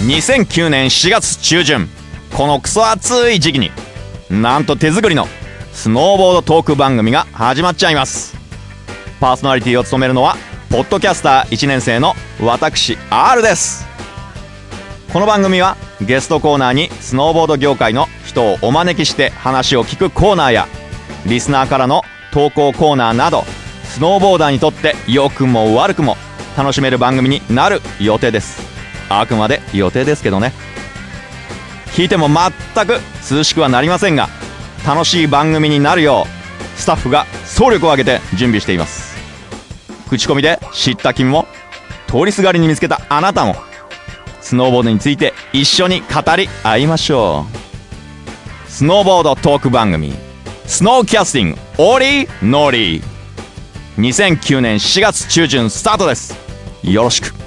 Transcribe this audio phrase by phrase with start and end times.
[0.00, 1.86] 2009年4月中旬
[2.34, 3.70] このクソ暑い時期に
[4.30, 5.26] なんと手作りの
[5.74, 8.34] スノーボードトーク番組が始まっちゃいます。
[9.20, 10.36] パーソナリティを務めるのは
[10.70, 13.86] ポッドキャスター1年生の私 R です。
[15.12, 20.68] この番組はゲストコーナーにスノーボード業界の人をお招きして話を聞くコーナーや
[21.26, 23.44] リスナーからの投稿コーナーなど
[23.84, 26.16] スノーボーダーにとって良くも悪くも
[26.56, 28.69] 楽しめる番組になる予定です。
[29.10, 30.52] あくまで予定ですけどね。
[31.92, 33.00] 聞いても全く
[33.30, 34.28] 涼しくはなりませんが
[34.86, 39.16] 楽しい番組になるようスタッフが総力を挙げて準備しています。
[40.08, 41.46] 口コミで知った君も
[42.06, 43.54] 通りすがりに見つけたあなたも
[44.40, 47.46] スノーボードについて一緒に語り合いましょ
[48.66, 48.70] う。
[48.70, 50.14] スノーボードトーク番組
[50.66, 53.04] スノーキャスティングオリーノーリー
[53.96, 56.34] 2009年4月中旬スタートです。
[56.82, 57.39] よろしく。